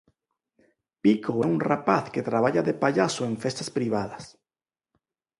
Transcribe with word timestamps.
Pico 1.03 1.33
é 1.45 1.47
un 1.55 1.59
rapaz 1.71 2.05
que 2.13 2.27
traballa 2.29 2.65
de 2.67 2.73
pallaso 2.83 3.21
en 3.29 3.35
festas 3.43 3.69
privadas. 3.77 4.23